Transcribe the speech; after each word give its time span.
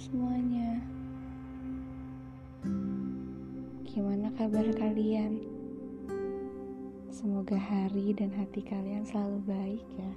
semuanya. 0.00 0.80
Gimana 3.84 4.32
kabar 4.32 4.64
kalian? 4.72 5.44
Semoga 7.12 7.60
hari 7.60 8.16
dan 8.16 8.32
hati 8.32 8.64
kalian 8.64 9.04
selalu 9.04 9.44
baik 9.44 9.84
ya. 10.00 10.12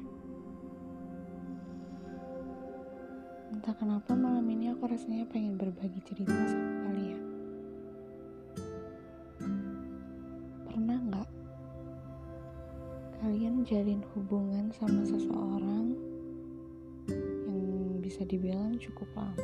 Entah 3.52 3.76
kenapa 3.76 4.16
malam 4.16 4.48
ini 4.48 4.72
aku 4.72 4.88
rasanya 4.88 5.28
pengen 5.28 5.60
berbagi 5.60 6.00
cerita 6.08 6.32
sama 6.32 6.88
kalian. 6.88 7.24
Pernah 10.64 10.98
nggak 11.12 11.30
kalian 13.20 13.68
jalin 13.68 14.00
hubungan 14.16 14.72
sama 14.72 15.04
seseorang 15.04 15.53
bisa 18.14 18.30
dibilang 18.30 18.78
cukup 18.78 19.10
lama? 19.18 19.42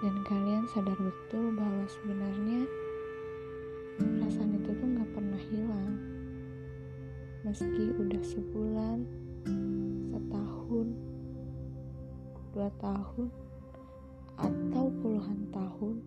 Dan 0.00 0.16
kalian 0.24 0.64
sadar 0.72 0.96
betul 0.96 1.52
bahwa 1.52 1.84
sebenarnya 1.92 2.64
perasaan 4.00 4.56
itu 4.56 4.72
tuh 4.72 4.88
nggak 4.96 5.10
pernah 5.12 5.36
hilang 5.52 5.92
meski 7.44 7.84
udah 8.00 8.22
sebulan 8.24 9.04
setahun 10.08 10.88
dua 12.56 12.72
tahun 12.80 13.28
atau 14.40 14.88
puluhan 15.04 15.52
tahun 15.52 16.00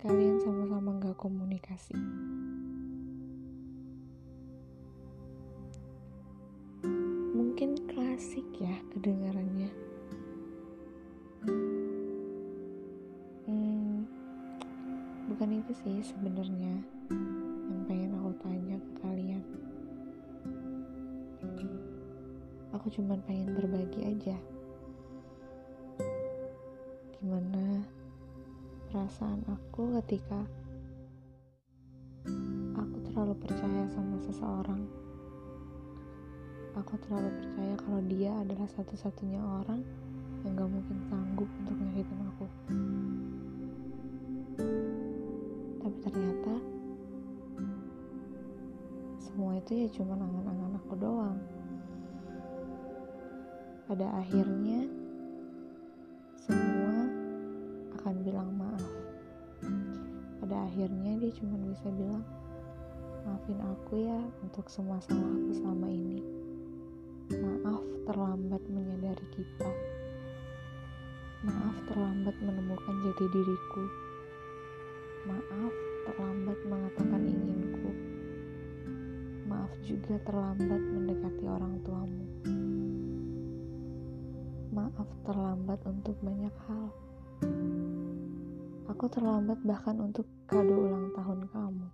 kalian 0.00 0.40
sama-sama 0.40 0.96
nggak 0.96 1.20
komunikasi 1.20 1.92
klasik 8.12 8.44
ya 8.60 8.76
kedengarannya. 8.92 9.72
Hmm, 13.48 14.04
bukan 15.32 15.56
itu 15.56 15.72
sih 15.80 16.04
sebenarnya 16.04 16.76
yang 17.08 17.82
pengen 17.88 18.12
aku 18.20 18.36
tanya 18.44 18.76
ke 18.76 18.92
kalian. 19.00 19.40
Aku 22.76 22.92
cuma 22.92 23.16
pengen 23.24 23.56
berbagi 23.56 24.04
aja. 24.04 24.36
Gimana 27.16 27.80
perasaan 28.92 29.40
aku 29.48 29.96
ketika 30.04 30.44
aku 32.76 32.96
terlalu 33.08 33.40
percaya 33.40 33.88
sama 33.88 34.20
seseorang 34.20 35.01
aku 36.72 36.96
terlalu 37.04 37.30
percaya 37.36 37.74
kalau 37.84 38.00
dia 38.08 38.32
adalah 38.32 38.68
satu-satunya 38.72 39.40
orang 39.40 39.84
yang 40.42 40.56
gak 40.56 40.70
mungkin 40.72 40.98
sanggup 41.06 41.48
untuk 41.60 41.76
nyakitin 41.76 42.20
aku. 42.32 42.46
Tapi 45.84 45.96
ternyata 46.00 46.54
semua 49.20 49.52
itu 49.60 49.72
ya 49.84 49.88
cuma 50.00 50.16
angan-angan 50.16 50.72
aku 50.80 50.94
doang. 50.96 51.38
Pada 53.86 54.08
akhirnya 54.24 54.88
semua 56.40 56.94
akan 58.00 58.14
bilang 58.24 58.50
maaf. 58.56 58.84
Pada 60.40 60.56
akhirnya 60.66 61.20
dia 61.20 61.32
cuma 61.36 61.54
bisa 61.68 61.86
bilang 61.92 62.24
maafin 63.22 63.60
aku 63.62 64.02
ya 64.02 64.18
untuk 64.42 64.66
semua 64.66 64.98
salah 65.06 65.30
aku 65.30 65.54
selama 65.54 65.86
ini 65.86 66.41
maaf 67.30 67.84
terlambat 68.08 68.62
menyadari 68.66 69.26
kita 69.36 69.70
maaf 71.46 71.76
terlambat 71.86 72.36
menemukan 72.42 72.96
jati 73.06 73.26
diriku 73.30 73.84
maaf 75.30 75.74
terlambat 76.10 76.58
mengatakan 76.66 77.22
inginku 77.22 77.90
maaf 79.46 79.72
juga 79.86 80.18
terlambat 80.26 80.82
mendekati 80.82 81.44
orang 81.46 81.78
tuamu 81.86 82.26
maaf 84.72 85.04
terlambat 85.28 85.84
untuk 85.84 86.16
banyak 86.24 86.54
hal. 86.64 86.88
Aku 88.88 89.04
terlambat 89.12 89.60
bahkan 89.68 90.00
untuk 90.00 90.24
kado 90.48 90.88
ulang 90.88 91.12
tahun 91.12 91.40
kamu. 91.52 91.88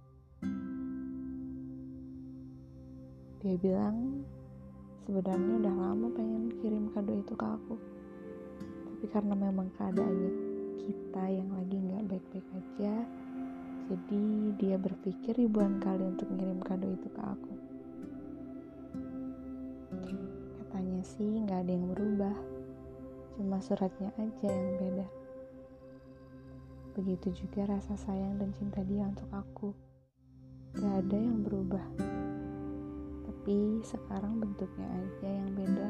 Dia 3.43 3.55
bilang 3.59 4.23
sebenarnya 5.09 5.65
udah 5.65 5.75
lama 5.89 6.13
pengen 6.13 6.53
kirim 6.61 6.93
kado 6.93 7.17
itu 7.17 7.33
ke 7.33 7.47
aku. 7.49 7.81
Tapi 8.85 9.05
karena 9.09 9.33
memang 9.33 9.73
keadaannya 9.81 10.33
kita 10.85 11.25
yang 11.33 11.49
lagi 11.49 11.81
nggak 11.81 12.05
baik-baik 12.13 12.45
aja, 12.53 13.09
jadi 13.89 14.23
dia 14.61 14.77
berpikir 14.77 15.33
ribuan 15.33 15.81
kali 15.81 16.05
untuk 16.05 16.29
ngirim 16.29 16.61
kado 16.61 16.93
itu 16.93 17.09
ke 17.09 17.23
aku. 17.25 17.53
Katanya 20.61 21.01
sih 21.01 21.41
nggak 21.41 21.65
ada 21.65 21.73
yang 21.73 21.89
berubah 21.89 22.37
cuma 23.33 23.65
suratnya 23.65 24.13
aja 24.21 24.53
yang 24.53 24.77
beda. 24.77 25.09
Begitu 27.01 27.33
juga 27.47 27.65
rasa 27.65 27.97
sayang 27.97 28.37
dan 28.37 28.53
cinta 28.61 28.85
dia 28.85 29.09
untuk 29.09 29.31
aku. 29.33 29.73
Gak 30.77 31.07
ada 31.07 31.17
yang 31.17 31.47
berubah. 31.47 31.87
Tapi 33.49 33.81
sekarang 33.81 34.45
bentuknya 34.45 34.85
aja 34.93 35.25
yang 35.25 35.49
beda. 35.57 35.89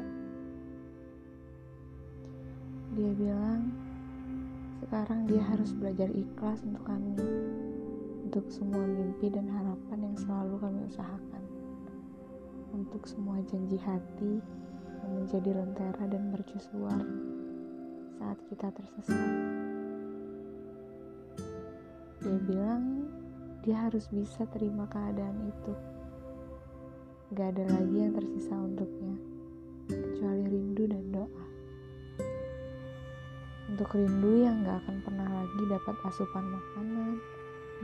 Dia 2.95 3.11
bilang, 3.19 3.75
sekarang 4.79 5.27
dia 5.27 5.43
harus 5.43 5.75
belajar 5.75 6.07
ikhlas 6.07 6.63
untuk 6.63 6.87
kami. 6.87 7.19
Untuk 8.31 8.47
semua 8.47 8.87
mimpi 8.87 9.27
dan 9.35 9.51
harapan 9.51 10.07
yang 10.07 10.17
selalu 10.23 10.55
kami 10.63 10.87
usahakan. 10.87 11.43
Untuk 12.79 13.03
semua 13.11 13.43
janji 13.51 13.75
hati 13.83 14.39
yang 15.03 15.11
menjadi 15.19 15.51
lentera 15.59 16.05
dan 16.07 16.31
mercusuar 16.31 17.03
saat 18.23 18.39
kita 18.47 18.71
tersesat. 18.71 19.31
Dia 22.23 22.39
bilang 22.39 23.03
dia 23.67 23.83
harus 23.91 24.07
bisa 24.15 24.47
terima 24.47 24.87
keadaan 24.87 25.51
itu. 25.51 25.98
Gak 27.33 27.49
ada 27.53 27.65
lagi 27.69 27.97
yang 27.97 28.17
tersisa 28.17 28.57
untuknya, 28.57 29.17
kecuali 29.89 30.45
rindu 30.49 30.85
dan 30.89 31.05
doa. 31.13 31.45
Untuk 33.69 33.89
rindu 33.93 34.49
yang 34.49 34.65
gak 34.65 34.81
akan 34.85 34.97
pernah 35.05 35.29
lagi 35.29 35.63
dapat 35.69 35.97
asupan 36.09 36.45
makanan, 36.49 37.21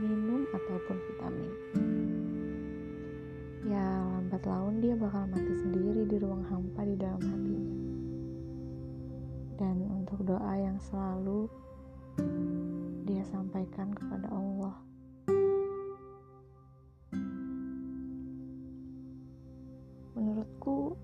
minum, 0.01 0.49
ataupun 0.49 0.97
vitamin. 0.97 1.51
Ya, 3.69 3.85
lambat 4.17 4.43
laun 4.49 4.81
dia 4.81 4.97
bakal 4.97 5.29
mati 5.29 5.53
sendiri 5.61 6.09
di 6.09 6.17
ruang 6.17 6.45
hampa 6.49 6.81
di 6.85 6.95
dalam 6.97 7.21
hatinya 7.21 7.75
dan 9.55 9.87
untuk 9.87 10.19
doa 10.27 10.53
yang 10.59 10.75
selalu 10.91 11.47
dia 13.07 13.23
sampaikan 13.31 13.95
kepada 13.95 14.27
Allah. 14.27 14.94
Menurutku, 20.55 20.95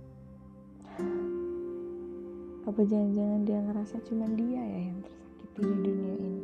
apa 2.64 2.82
jangan-jangan 2.88 3.42
dia 3.44 3.60
ngerasa 3.60 3.96
cuma 4.08 4.26
dia 4.40 4.64
ya 4.64 4.80
yang 4.88 5.00
tersakiti 5.04 5.60
di 5.60 5.76
dunia 5.84 6.14
ini? 6.24 6.44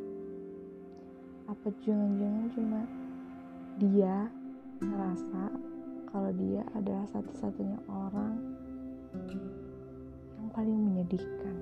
Apa 1.48 1.68
jangan-jangan 1.88 2.46
cuma 2.52 2.82
dia 3.80 4.28
ngerasa 4.84 5.44
kalau 6.12 6.32
dia 6.36 6.68
adalah 6.76 7.08
satu-satunya 7.16 7.80
orang 7.88 8.36
yang 10.36 10.50
paling 10.52 10.76
menyedihkan? 10.76 11.56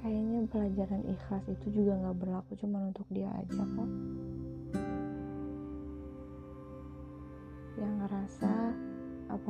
kayaknya 0.00 0.48
pelajaran 0.48 1.04
ikhlas 1.12 1.44
itu 1.44 1.66
juga 1.76 1.92
nggak 1.92 2.16
berlaku 2.24 2.56
cuma 2.56 2.88
untuk 2.88 3.04
dia 3.12 3.28
aja 3.36 3.60
kok 3.60 3.90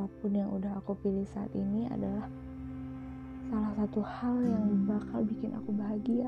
apa 0.01 0.09
pun 0.17 0.33
yang 0.33 0.49
udah 0.49 0.81
aku 0.81 0.97
pilih 0.97 1.21
saat 1.29 1.53
ini 1.53 1.85
adalah 1.85 2.25
salah 3.53 3.69
satu 3.77 4.01
hal 4.01 4.33
yang 4.41 4.89
bakal 4.89 5.21
bikin 5.21 5.53
aku 5.53 5.69
bahagia. 5.77 6.25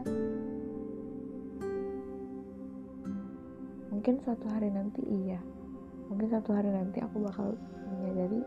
Mungkin 3.90 4.22
suatu 4.22 4.46
hari 4.46 4.70
nanti 4.70 5.02
iya. 5.10 5.42
Mungkin 6.06 6.30
suatu 6.30 6.54
hari 6.54 6.70
nanti 6.70 7.02
aku 7.02 7.26
bakal 7.26 7.58
menyadari 7.90 8.46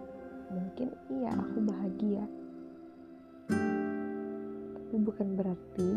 mungkin 0.55 0.95
iya 1.11 1.35
aku 1.35 1.59
bahagia. 1.67 2.25
Tapi 4.79 4.95
bukan 5.03 5.29
berarti 5.35 5.91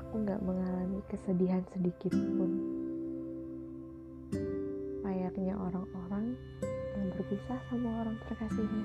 aku 0.00 0.14
nggak 0.24 0.40
mengalami 0.40 1.04
kesedihan 1.12 1.60
sedikit 1.76 2.16
pun 2.16 2.77
layaknya 5.48 5.64
orang-orang 5.64 6.36
yang 6.92 7.08
berpisah 7.16 7.56
sama 7.72 8.04
orang 8.04 8.16
terkasihnya. 8.28 8.84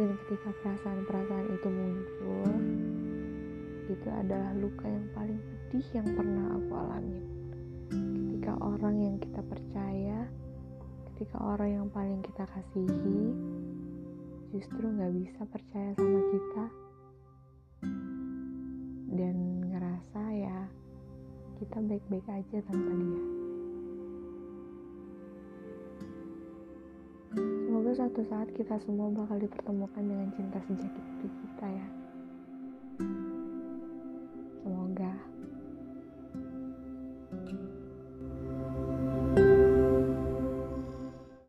Dan 0.00 0.16
ketika 0.24 0.48
perasaan-perasaan 0.64 1.46
itu 1.52 1.68
muncul, 1.68 2.50
itu 3.92 4.08
adalah 4.08 4.56
luka 4.56 4.88
yang 4.88 5.04
paling 5.12 5.36
pedih 5.36 5.86
yang 5.92 6.08
pernah 6.08 6.56
aku 6.56 6.72
alami. 6.72 7.20
Ketika 7.92 8.52
orang 8.64 8.96
yang 8.96 9.16
kita 9.20 9.40
percaya, 9.44 10.18
ketika 11.12 11.36
orang 11.36 11.70
yang 11.76 11.88
paling 11.92 12.24
kita 12.24 12.48
kasihi, 12.48 13.20
justru 14.56 14.88
nggak 14.88 15.12
bisa 15.20 15.44
percaya 15.52 15.92
sama 16.00 16.20
kita 16.32 16.64
dan 19.12 19.36
ngerasa 19.68 20.22
ya 20.32 20.58
kita 21.60 21.76
baik-baik 21.84 22.26
aja 22.32 22.58
tanpa 22.64 22.92
dia. 22.96 23.41
Suatu 27.92 28.24
saat 28.24 28.48
kita 28.56 28.80
semua 28.82 29.12
bakal 29.12 29.36
dipertemukan 29.36 30.00
dengan 30.00 30.28
cinta 30.32 30.58
sejati 30.64 31.00
kita 31.28 31.66
ya. 31.68 32.01